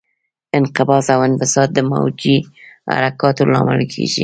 انقباض 0.57 1.05
او 1.13 1.19
انبساط 1.27 1.69
د 1.73 1.79
موجي 1.91 2.37
حرکاتو 2.97 3.43
لامل 3.51 3.81
کېږي. 3.93 4.19